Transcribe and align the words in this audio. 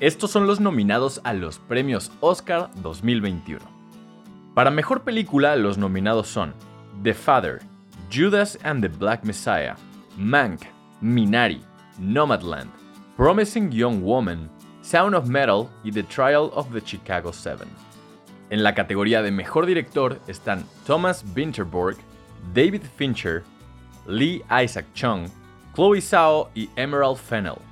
Estos 0.00 0.30
son 0.30 0.46
los 0.46 0.60
nominados 0.60 1.20
a 1.24 1.34
los 1.34 1.58
premios 1.58 2.10
Oscar 2.20 2.70
2021. 2.76 3.60
Para 4.54 4.70
mejor 4.70 5.02
película, 5.02 5.56
los 5.56 5.76
nominados 5.76 6.26
son 6.26 6.54
The 7.02 7.12
Father, 7.12 7.60
Judas 8.10 8.58
and 8.62 8.80
the 8.80 8.88
Black 8.88 9.24
Messiah, 9.24 9.76
Mank, 10.16 10.62
Minari, 11.02 11.62
Nomadland, 11.98 12.70
Promising 13.18 13.70
Young 13.70 14.02
Woman, 14.02 14.50
Sound 14.80 15.14
of 15.14 15.28
Metal 15.28 15.68
y 15.84 15.92
The 15.92 16.04
Trial 16.04 16.50
of 16.54 16.72
the 16.72 16.80
Chicago 16.80 17.30
Seven. 17.30 17.68
En 18.48 18.62
la 18.62 18.74
categoría 18.74 19.20
de 19.20 19.30
Mejor 19.30 19.66
Director 19.66 20.18
están 20.28 20.64
Thomas 20.86 21.22
Winterborg, 21.36 21.98
David 22.54 22.84
Fincher, 22.96 23.44
Lee 24.06 24.42
Isaac 24.50 24.86
Chung, 24.94 25.28
Chloe 25.74 26.00
Zhao 26.00 26.48
y 26.54 26.70
Emerald 26.76 27.18
Fennell. 27.18 27.69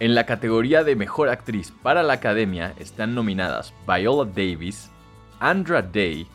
En 0.00 0.14
la 0.14 0.26
categoría 0.26 0.82
de 0.82 0.96
Mejor 0.96 1.28
Actriz 1.28 1.72
para 1.82 2.02
la 2.02 2.14
Academia 2.14 2.74
están 2.78 3.14
nominadas 3.14 3.72
Viola 3.86 4.28
Davis, 4.28 4.90
Andra 5.38 5.82
Day, 5.82 6.26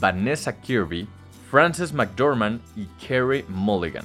Vanessa 0.00 0.60
Kirby, 0.60 1.06
Frances 1.48 1.92
McDormand 1.92 2.60
y 2.74 2.86
Kerry 3.06 3.44
Mulligan. 3.48 4.04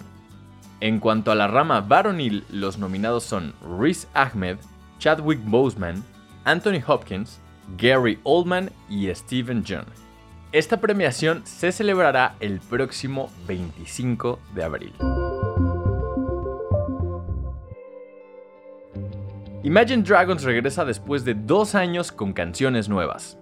En 0.80 1.00
cuanto 1.00 1.32
a 1.32 1.36
la 1.36 1.48
rama 1.48 1.82
varonil, 1.82 2.46
los 2.52 2.78
nominados 2.78 3.24
son 3.24 3.54
Riz 3.80 4.08
Ahmed, 4.14 4.58
Chadwick 5.00 5.40
Boseman, 5.44 6.04
Anthony 6.46 6.82
Hopkins, 6.86 7.40
Gary 7.78 8.20
Oldman 8.24 8.70
y 8.90 9.14
Steven 9.14 9.64
John. 9.68 9.86
Esta 10.52 10.78
premiación 10.78 11.42
se 11.46 11.72
celebrará 11.72 12.36
el 12.40 12.60
próximo 12.60 13.32
25 13.48 14.40
de 14.54 14.64
abril. 14.64 14.94
Imagine 19.62 20.04
Dragons 20.04 20.44
regresa 20.44 20.86
después 20.86 21.26
de 21.26 21.34
dos 21.34 21.76
años 21.76 22.14
con 22.14 22.32
canciones 22.32 22.88
nuevas. 22.88 23.38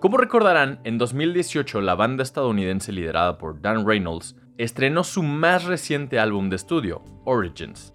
Como 0.00 0.18
recordarán, 0.18 0.80
en 0.84 0.98
2018 0.98 1.80
la 1.80 1.94
banda 1.94 2.22
estadounidense 2.22 2.92
liderada 2.92 3.38
por 3.38 3.62
Dan 3.62 3.86
Reynolds 3.86 4.36
estrenó 4.58 5.02
su 5.02 5.22
más 5.22 5.64
reciente 5.64 6.18
álbum 6.18 6.50
de 6.50 6.56
estudio, 6.56 7.02
Origins. 7.24 7.94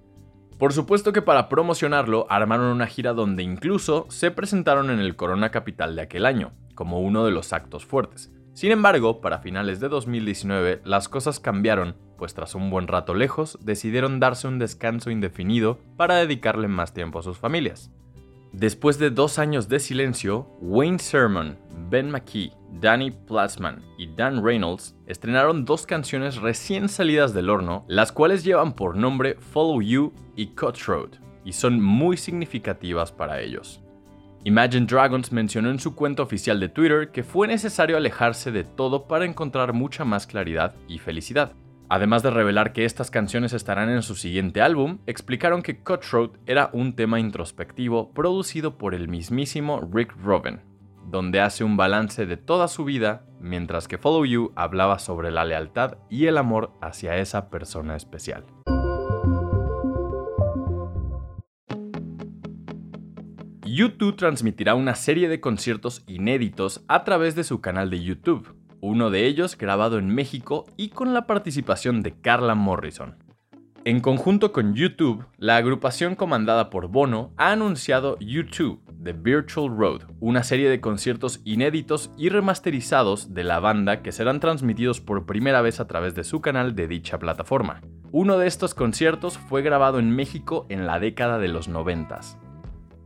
Por 0.57 0.73
supuesto 0.73 1.13
que 1.13 1.21
para 1.21 1.49
promocionarlo 1.49 2.25
armaron 2.31 2.65
una 2.65 2.87
gira 2.87 3.13
donde 3.13 3.43
incluso 3.43 4.07
se 4.09 4.31
presentaron 4.31 4.89
en 4.89 4.97
el 4.97 5.15
Corona 5.15 5.51
Capital 5.51 5.95
de 5.95 6.01
aquel 6.01 6.25
año, 6.25 6.53
como 6.73 6.99
uno 7.01 7.25
de 7.25 7.31
los 7.31 7.53
actos 7.53 7.85
fuertes. 7.85 8.33
Sin 8.57 8.71
embargo, 8.71 9.21
para 9.21 9.37
finales 9.37 9.79
de 9.79 9.87
2019 9.87 10.81
las 10.83 11.09
cosas 11.09 11.39
cambiaron, 11.39 11.95
pues 12.17 12.33
tras 12.33 12.55
un 12.55 12.71
buen 12.71 12.87
rato 12.87 13.13
lejos 13.13 13.59
decidieron 13.61 14.19
darse 14.19 14.47
un 14.47 14.57
descanso 14.57 15.11
indefinido 15.11 15.77
para 15.95 16.15
dedicarle 16.15 16.67
más 16.67 16.91
tiempo 16.91 17.19
a 17.19 17.21
sus 17.21 17.37
familias. 17.37 17.91
Después 18.53 18.97
de 18.97 19.11
dos 19.11 19.37
años 19.37 19.69
de 19.69 19.79
silencio, 19.79 20.47
Wayne 20.59 20.97
Sermon, 20.97 21.59
Ben 21.91 22.09
McKee, 22.09 22.51
Danny 22.81 23.11
Plasman 23.11 23.85
y 23.95 24.07
Dan 24.15 24.43
Reynolds 24.43 24.95
estrenaron 25.05 25.63
dos 25.63 25.85
canciones 25.85 26.37
recién 26.37 26.89
salidas 26.89 27.35
del 27.35 27.51
horno, 27.51 27.85
las 27.87 28.11
cuales 28.11 28.43
llevan 28.43 28.73
por 28.73 28.97
nombre 28.97 29.35
Follow 29.35 29.83
You 29.83 30.13
y 30.35 30.55
Cutthroat, 30.55 31.17
y 31.45 31.53
son 31.53 31.79
muy 31.79 32.17
significativas 32.17 33.11
para 33.11 33.39
ellos. 33.39 33.83
Imagine 34.47 34.85
Dragons 34.85 35.33
mencionó 35.33 35.71
en 35.71 35.77
su 35.77 35.93
cuenta 35.93 36.23
oficial 36.23 36.57
de 36.61 36.69
Twitter 36.69 37.11
que 37.11 37.25
fue 37.25 37.49
necesario 37.49 37.97
alejarse 37.97 38.49
de 38.49 38.63
todo 38.63 39.05
para 39.05 39.25
encontrar 39.25 39.73
mucha 39.73 40.05
más 40.05 40.25
claridad 40.25 40.73
y 40.87 40.99
felicidad. 40.99 41.51
Además 41.89 42.23
de 42.23 42.29
revelar 42.29 42.71
que 42.71 42.85
estas 42.85 43.11
canciones 43.11 43.51
estarán 43.51 43.89
en 43.89 44.01
su 44.03 44.15
siguiente 44.15 44.61
álbum, 44.61 44.99
explicaron 45.05 45.61
que 45.61 45.83
Cutthroat 45.83 46.37
era 46.45 46.69
un 46.71 46.95
tema 46.95 47.19
introspectivo 47.19 48.13
producido 48.13 48.77
por 48.77 48.95
el 48.95 49.09
mismísimo 49.09 49.81
Rick 49.91 50.15
Rubin, 50.23 50.61
donde 51.07 51.41
hace 51.41 51.65
un 51.65 51.75
balance 51.75 52.25
de 52.25 52.37
toda 52.37 52.69
su 52.69 52.85
vida, 52.85 53.25
mientras 53.41 53.89
que 53.89 53.97
Follow 53.97 54.23
You 54.23 54.53
hablaba 54.55 54.99
sobre 54.99 55.29
la 55.29 55.43
lealtad 55.43 55.97
y 56.09 56.27
el 56.27 56.37
amor 56.37 56.71
hacia 56.79 57.17
esa 57.17 57.49
persona 57.49 57.97
especial. 57.97 58.45
YouTube 63.77 64.15
transmitirá 64.15 64.73
una 64.73 64.95
serie 64.95 65.29
de 65.29 65.39
conciertos 65.39 66.01
inéditos 66.07 66.83
a 66.87 67.03
través 67.03 67.35
de 67.35 67.43
su 67.43 67.61
canal 67.61 67.91
de 67.91 68.01
YouTube, 68.01 68.55
uno 68.81 69.11
de 69.11 69.27
ellos 69.27 69.55
grabado 69.55 69.99
en 69.99 70.09
México 70.09 70.65
y 70.77 70.89
con 70.89 71.13
la 71.13 71.27
participación 71.27 72.01
de 72.01 72.19
Carla 72.19 72.55
Morrison. 72.55 73.23
En 73.85 73.99
conjunto 73.99 74.51
con 74.51 74.73
YouTube, 74.73 75.27
la 75.37 75.57
agrupación 75.57 76.15
comandada 76.15 76.71
por 76.71 76.87
Bono 76.87 77.33
ha 77.37 77.51
anunciado 77.51 78.17
YouTube, 78.19 78.81
The 79.03 79.13
Virtual 79.13 79.69
Road, 79.69 80.05
una 80.21 80.41
serie 80.41 80.71
de 80.71 80.81
conciertos 80.81 81.41
inéditos 81.45 82.09
y 82.17 82.29
remasterizados 82.29 83.35
de 83.35 83.43
la 83.43 83.59
banda 83.59 84.01
que 84.01 84.11
serán 84.11 84.39
transmitidos 84.39 85.01
por 85.01 85.27
primera 85.27 85.61
vez 85.61 85.79
a 85.79 85.85
través 85.85 86.15
de 86.15 86.23
su 86.23 86.41
canal 86.41 86.73
de 86.73 86.87
dicha 86.87 87.19
plataforma. 87.19 87.81
Uno 88.11 88.39
de 88.39 88.47
estos 88.47 88.73
conciertos 88.73 89.37
fue 89.37 89.61
grabado 89.61 89.99
en 89.99 90.15
México 90.15 90.65
en 90.69 90.87
la 90.87 90.99
década 90.99 91.37
de 91.37 91.49
los 91.49 91.67
90. 91.67 92.46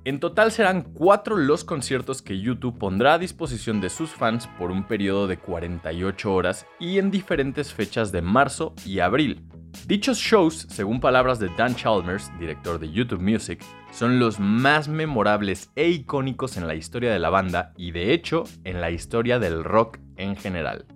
En 0.04 0.20
total 0.20 0.52
serán 0.52 0.82
cuatro 0.82 1.38
los 1.38 1.64
conciertos 1.64 2.24
que 2.24 2.40
YouTube 2.40 2.80
pondrá 2.80 3.14
a 3.14 3.20
disposición 3.20 3.82
de 3.82 3.92
sus 3.92 4.10
fans 4.10 4.48
por 4.58 4.72
un 4.72 4.88
periodo 4.88 5.28
de 5.28 5.38
48 5.38 6.34
horas 6.34 6.66
y 6.80 6.98
en 6.98 7.12
diferentes 7.12 7.72
fechas 7.72 8.12
de 8.12 8.24
marzo 8.24 8.74
y 8.84 9.00
abril. 9.00 9.46
Dichos 9.86 10.18
shows, 10.18 10.66
según 10.70 11.00
palabras 11.00 11.38
de 11.38 11.50
Dan 11.56 11.76
Chalmers, 11.76 12.32
director 12.40 12.80
de 12.80 12.92
YouTube 12.92 13.22
Music, 13.22 13.64
son 13.92 14.20
los 14.20 14.40
más 14.40 14.88
memorables 14.88 15.70
e 15.76 15.90
icónicos 15.90 16.58
en 16.58 16.68
la 16.68 16.74
historia 16.74 17.12
de 17.12 17.20
la 17.20 17.30
banda 17.30 17.72
y 17.78 17.92
de 17.92 18.12
hecho 18.12 18.46
en 18.64 18.82
la 18.82 18.90
historia 18.90 19.38
del 19.38 19.64
rock 19.64 20.00
en 20.18 20.36
general. 20.36 20.88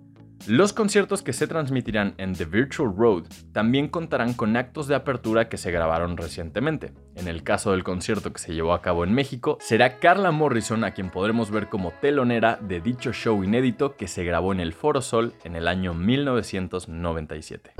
Los 0.46 0.72
conciertos 0.72 1.22
que 1.22 1.32
se 1.32 1.48
transmitirán 1.48 2.14
en 2.18 2.32
The 2.32 2.44
Virtual 2.44 2.94
Road 2.96 3.24
también 3.52 3.88
contarán 3.88 4.32
con 4.32 4.56
actos 4.56 4.86
de 4.86 4.94
apertura 4.94 5.48
que 5.48 5.56
se 5.56 5.72
grabaron 5.72 6.16
recientemente. 6.16 6.92
En 7.16 7.26
el 7.26 7.42
caso 7.42 7.72
del 7.72 7.82
concierto 7.82 8.32
que 8.32 8.38
se 8.38 8.54
llevó 8.54 8.72
a 8.72 8.80
cabo 8.80 9.02
en 9.02 9.12
México, 9.12 9.58
será 9.60 9.98
Carla 9.98 10.30
Morrison 10.30 10.84
a 10.84 10.92
quien 10.92 11.10
podremos 11.10 11.50
ver 11.50 11.68
como 11.68 11.90
telonera 12.00 12.60
de 12.62 12.80
dicho 12.80 13.12
show 13.12 13.42
inédito 13.42 13.96
que 13.96 14.06
se 14.06 14.22
grabó 14.22 14.52
en 14.52 14.60
el 14.60 14.72
Foro 14.72 15.02
Sol 15.02 15.32
en 15.42 15.56
el 15.56 15.66
año 15.66 15.94
1997. 15.94 17.72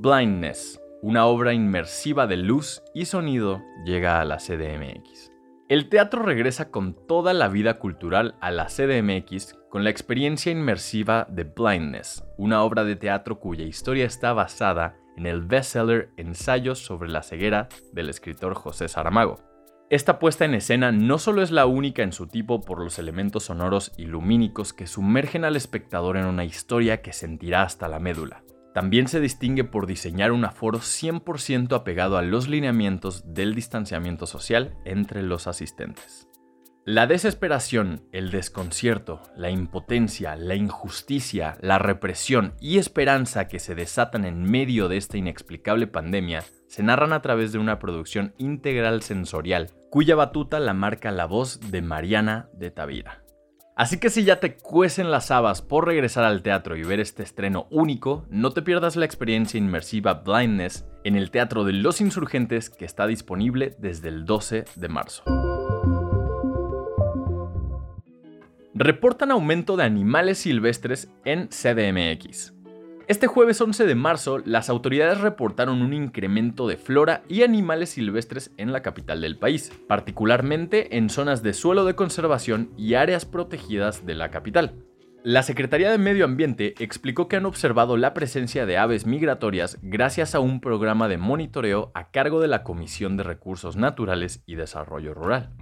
Blindness, 0.00 0.80
una 1.02 1.26
obra 1.26 1.52
inmersiva 1.52 2.26
de 2.26 2.38
luz 2.38 2.82
y 2.94 3.04
sonido, 3.04 3.60
llega 3.84 4.20
a 4.20 4.24
la 4.24 4.38
CDMX. 4.38 5.37
El 5.68 5.90
teatro 5.90 6.22
regresa 6.22 6.70
con 6.70 6.94
toda 6.94 7.34
la 7.34 7.48
vida 7.48 7.78
cultural 7.78 8.36
a 8.40 8.50
la 8.50 8.68
CDMX 8.68 9.54
con 9.68 9.84
la 9.84 9.90
experiencia 9.90 10.50
inmersiva 10.50 11.26
de 11.28 11.44
Blindness, 11.44 12.24
una 12.38 12.62
obra 12.62 12.84
de 12.84 12.96
teatro 12.96 13.38
cuya 13.38 13.64
historia 13.64 14.06
está 14.06 14.32
basada 14.32 14.96
en 15.18 15.26
el 15.26 15.42
bestseller 15.42 16.08
Ensayos 16.16 16.78
sobre 16.78 17.10
la 17.10 17.22
ceguera 17.22 17.68
del 17.92 18.08
escritor 18.08 18.54
José 18.54 18.88
Saramago. 18.88 19.40
Esta 19.90 20.18
puesta 20.18 20.46
en 20.46 20.54
escena 20.54 20.90
no 20.90 21.18
solo 21.18 21.42
es 21.42 21.50
la 21.50 21.66
única 21.66 22.02
en 22.02 22.12
su 22.12 22.26
tipo 22.26 22.62
por 22.62 22.82
los 22.82 22.98
elementos 22.98 23.44
sonoros 23.44 23.92
y 23.98 24.06
lumínicos 24.06 24.72
que 24.72 24.86
sumergen 24.86 25.44
al 25.44 25.54
espectador 25.54 26.16
en 26.16 26.24
una 26.24 26.46
historia 26.46 27.02
que 27.02 27.12
sentirá 27.12 27.60
hasta 27.60 27.88
la 27.88 27.98
médula, 27.98 28.42
también 28.78 29.08
se 29.08 29.18
distingue 29.18 29.64
por 29.64 29.88
diseñar 29.88 30.30
un 30.30 30.44
aforo 30.44 30.78
100% 30.78 31.74
apegado 31.74 32.16
a 32.16 32.22
los 32.22 32.46
lineamientos 32.46 33.34
del 33.34 33.56
distanciamiento 33.56 34.24
social 34.24 34.78
entre 34.84 35.24
los 35.24 35.48
asistentes. 35.48 36.28
La 36.84 37.08
desesperación, 37.08 38.06
el 38.12 38.30
desconcierto, 38.30 39.20
la 39.34 39.50
impotencia, 39.50 40.36
la 40.36 40.54
injusticia, 40.54 41.58
la 41.60 41.80
represión 41.80 42.54
y 42.60 42.78
esperanza 42.78 43.48
que 43.48 43.58
se 43.58 43.74
desatan 43.74 44.24
en 44.24 44.44
medio 44.44 44.86
de 44.86 44.96
esta 44.96 45.18
inexplicable 45.18 45.88
pandemia 45.88 46.44
se 46.68 46.84
narran 46.84 47.12
a 47.12 47.20
través 47.20 47.50
de 47.50 47.58
una 47.58 47.80
producción 47.80 48.32
integral 48.38 49.02
sensorial, 49.02 49.72
cuya 49.90 50.14
batuta 50.14 50.60
la 50.60 50.72
marca 50.72 51.10
la 51.10 51.26
voz 51.26 51.58
de 51.72 51.82
Mariana 51.82 52.48
de 52.52 52.70
Tavira. 52.70 53.24
Así 53.78 53.98
que 53.98 54.10
si 54.10 54.24
ya 54.24 54.40
te 54.40 54.56
cuecen 54.56 55.12
las 55.12 55.30
habas 55.30 55.62
por 55.62 55.86
regresar 55.86 56.24
al 56.24 56.42
teatro 56.42 56.74
y 56.74 56.82
ver 56.82 56.98
este 56.98 57.22
estreno 57.22 57.68
único, 57.70 58.26
no 58.28 58.50
te 58.50 58.60
pierdas 58.60 58.96
la 58.96 59.04
experiencia 59.04 59.56
inmersiva 59.56 60.14
Blindness 60.14 60.84
en 61.04 61.14
el 61.14 61.30
Teatro 61.30 61.62
de 61.62 61.74
los 61.74 62.00
Insurgentes 62.00 62.70
que 62.70 62.84
está 62.84 63.06
disponible 63.06 63.76
desde 63.78 64.08
el 64.08 64.24
12 64.24 64.64
de 64.74 64.88
marzo. 64.88 65.22
Reportan 68.74 69.30
aumento 69.30 69.76
de 69.76 69.84
animales 69.84 70.38
silvestres 70.38 71.12
en 71.24 71.46
CDMX. 71.46 72.57
Este 73.08 73.26
jueves 73.26 73.58
11 73.58 73.86
de 73.86 73.94
marzo, 73.94 74.36
las 74.44 74.68
autoridades 74.68 75.22
reportaron 75.22 75.80
un 75.80 75.94
incremento 75.94 76.68
de 76.68 76.76
flora 76.76 77.22
y 77.26 77.42
animales 77.42 77.88
silvestres 77.88 78.52
en 78.58 78.70
la 78.70 78.82
capital 78.82 79.22
del 79.22 79.38
país, 79.38 79.72
particularmente 79.88 80.98
en 80.98 81.08
zonas 81.08 81.42
de 81.42 81.54
suelo 81.54 81.86
de 81.86 81.94
conservación 81.94 82.70
y 82.76 82.94
áreas 82.94 83.24
protegidas 83.24 84.04
de 84.04 84.14
la 84.14 84.30
capital. 84.30 84.84
La 85.24 85.42
Secretaría 85.42 85.90
de 85.90 85.96
Medio 85.96 86.26
Ambiente 86.26 86.74
explicó 86.80 87.28
que 87.28 87.36
han 87.36 87.46
observado 87.46 87.96
la 87.96 88.12
presencia 88.12 88.66
de 88.66 88.76
aves 88.76 89.06
migratorias 89.06 89.78
gracias 89.80 90.34
a 90.34 90.40
un 90.40 90.60
programa 90.60 91.08
de 91.08 91.16
monitoreo 91.16 91.90
a 91.94 92.10
cargo 92.10 92.42
de 92.42 92.48
la 92.48 92.62
Comisión 92.62 93.16
de 93.16 93.22
Recursos 93.22 93.76
Naturales 93.76 94.42
y 94.44 94.56
Desarrollo 94.56 95.14
Rural. 95.14 95.54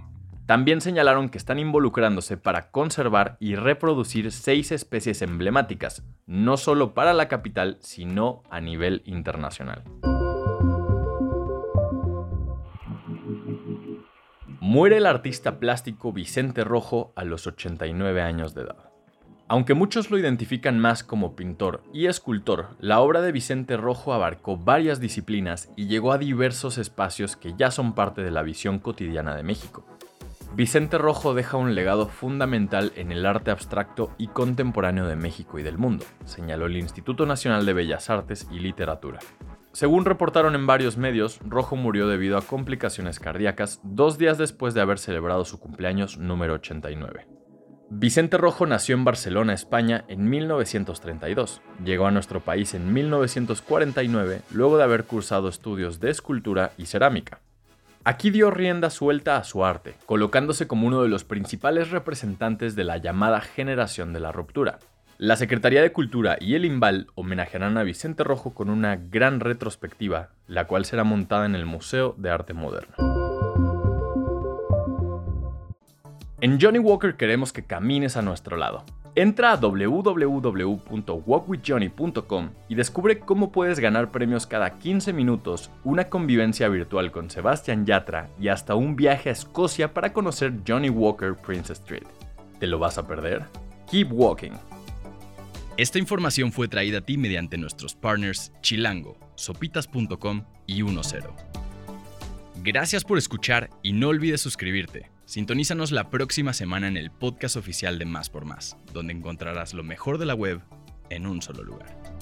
También 0.47 0.79
señalaron 0.79 1.27
que 1.27 1.37
están 1.37 1.59
involucrándose 1.59 2.37
para 2.37 2.71
conservar 2.71 3.35
y 3.41 3.55
reproducir 3.55 4.31
seis 4.31 4.71
especies 4.71 5.21
emblemáticas, 5.21 6.03
no 6.25 6.55
solo 6.55 6.93
para 6.93 7.13
la 7.13 7.27
capital, 7.27 7.77
sino 7.81 8.43
a 8.49 8.61
nivel 8.61 9.01
internacional. 9.03 9.83
Muere 14.61 14.97
el 14.97 15.05
artista 15.05 15.59
plástico 15.59 16.13
Vicente 16.13 16.63
Rojo 16.63 17.11
a 17.17 17.25
los 17.25 17.45
89 17.45 18.21
años 18.21 18.53
de 18.55 18.61
edad. 18.61 18.89
Aunque 19.49 19.73
muchos 19.73 20.11
lo 20.11 20.17
identifican 20.17 20.79
más 20.79 21.03
como 21.03 21.35
pintor 21.35 21.83
y 21.93 22.05
escultor, 22.05 22.69
la 22.79 23.01
obra 23.01 23.21
de 23.21 23.33
Vicente 23.33 23.75
Rojo 23.75 24.13
abarcó 24.13 24.55
varias 24.55 25.01
disciplinas 25.01 25.69
y 25.75 25.87
llegó 25.87 26.13
a 26.13 26.17
diversos 26.17 26.77
espacios 26.77 27.35
que 27.35 27.53
ya 27.57 27.69
son 27.69 27.93
parte 27.93 28.23
de 28.23 28.31
la 28.31 28.43
visión 28.43 28.79
cotidiana 28.79 29.35
de 29.35 29.43
México. 29.43 29.85
Vicente 30.55 30.97
Rojo 30.97 31.33
deja 31.33 31.57
un 31.57 31.75
legado 31.75 32.07
fundamental 32.07 32.91
en 32.95 33.11
el 33.11 33.25
arte 33.25 33.51
abstracto 33.51 34.11
y 34.17 34.27
contemporáneo 34.27 35.05
de 35.05 35.15
México 35.15 35.59
y 35.59 35.63
del 35.63 35.77
mundo, 35.77 36.05
señaló 36.25 36.65
el 36.65 36.77
Instituto 36.77 37.25
Nacional 37.25 37.65
de 37.65 37.73
Bellas 37.73 38.09
Artes 38.09 38.47
y 38.51 38.59
Literatura. 38.59 39.19
Según 39.71 40.05
reportaron 40.05 40.55
en 40.55 40.65
varios 40.65 40.97
medios, 40.97 41.39
Rojo 41.45 41.75
murió 41.75 42.07
debido 42.07 42.37
a 42.37 42.41
complicaciones 42.41 43.19
cardíacas 43.19 43.79
dos 43.83 44.17
días 44.17 44.39
después 44.39 44.73
de 44.73 44.81
haber 44.81 44.97
celebrado 44.97 45.45
su 45.45 45.59
cumpleaños 45.59 46.17
número 46.17 46.55
89. 46.55 47.27
Vicente 47.89 48.37
Rojo 48.37 48.65
nació 48.65 48.95
en 48.95 49.05
Barcelona, 49.05 49.53
España, 49.53 50.03
en 50.07 50.29
1932. 50.29 51.61
Llegó 51.85 52.07
a 52.07 52.11
nuestro 52.11 52.41
país 52.41 52.73
en 52.73 52.91
1949, 52.91 54.41
luego 54.51 54.77
de 54.77 54.83
haber 54.83 55.05
cursado 55.05 55.47
estudios 55.47 55.99
de 55.99 56.09
escultura 56.09 56.71
y 56.77 56.87
cerámica. 56.87 57.39
Aquí 58.03 58.29
dio 58.29 58.51
rienda 58.51 58.89
suelta 58.89 59.37
a 59.37 59.43
su 59.43 59.65
arte, 59.65 59.95
colocándose 60.05 60.67
como 60.67 60.87
uno 60.87 61.01
de 61.01 61.09
los 61.09 61.23
principales 61.23 61.91
representantes 61.91 62.75
de 62.75 62.83
la 62.83 62.97
llamada 62.97 63.41
generación 63.41 64.13
de 64.13 64.19
la 64.19 64.31
ruptura. 64.31 64.79
La 65.17 65.35
Secretaría 65.35 65.81
de 65.81 65.91
Cultura 65.91 66.37
y 66.39 66.55
el 66.55 66.63
IMBAL 66.63 67.07
homenajearán 67.15 67.77
a 67.77 67.83
Vicente 67.83 68.23
Rojo 68.23 68.53
con 68.53 68.69
una 68.69 68.95
gran 68.95 69.39
retrospectiva, 69.39 70.29
la 70.47 70.67
cual 70.67 70.85
será 70.85 71.03
montada 71.03 71.45
en 71.45 71.55
el 71.55 71.65
Museo 71.65 72.13
de 72.17 72.29
Arte 72.29 72.53
Moderno. 72.53 72.95
En 76.39 76.61
Johnny 76.61 76.77
Walker 76.77 77.15
queremos 77.15 77.51
que 77.51 77.65
camines 77.65 78.15
a 78.15 78.21
nuestro 78.21 78.57
lado. 78.57 78.85
Entra 79.17 79.51
a 79.51 79.57
www.walkwithjohnny.com 79.57 82.49
y 82.69 82.75
descubre 82.75 83.17
cómo 83.17 83.51
puedes 83.51 83.79
ganar 83.79 84.11
premios 84.11 84.45
cada 84.45 84.77
15 84.77 85.11
minutos, 85.11 85.71
una 85.83 86.03
convivencia 86.03 86.69
virtual 86.69 87.11
con 87.11 87.31
Sebastian 87.31 87.87
Yatra 87.87 88.29
y 88.39 88.49
hasta 88.49 88.75
un 88.75 88.95
viaje 88.95 89.29
a 89.29 89.31
Escocia 89.31 89.91
para 89.91 90.13
conocer 90.13 90.53
Johnny 90.67 90.91
Walker 90.91 91.33
Prince 91.33 91.73
Street. 91.73 92.05
¿Te 92.59 92.67
lo 92.67 92.77
vas 92.77 92.99
a 92.99 93.07
perder? 93.07 93.43
Keep 93.89 94.09
walking. 94.11 94.51
Esta 95.77 95.97
información 95.97 96.51
fue 96.51 96.67
traída 96.67 96.99
a 96.99 97.01
ti 97.01 97.17
mediante 97.17 97.57
nuestros 97.57 97.95
partners 97.95 98.51
Chilango, 98.61 99.17
sopitas.com 99.33 100.43
y 100.67 100.83
10. 100.83 101.23
Gracias 102.57 103.03
por 103.03 103.17
escuchar 103.17 103.71
y 103.81 103.93
no 103.93 104.09
olvides 104.09 104.41
suscribirte. 104.41 105.09
Sintonízanos 105.27 105.91
la 105.91 106.09
próxima 106.09 106.53
semana 106.53 106.87
en 106.87 106.95
el 106.95 107.11
podcast 107.11 107.57
oficial 107.57 107.99
de 107.99 108.05
Más 108.05 108.29
por 108.29 108.45
Más, 108.45 108.77
donde 108.93 109.11
encontrarás 109.11 109.73
lo 109.73 109.83
mejor 109.83 110.19
de 110.19 110.25
la 110.25 110.35
web 110.35 110.61
en 111.09 111.27
un 111.27 111.41
solo 111.41 111.63
lugar. 111.63 112.16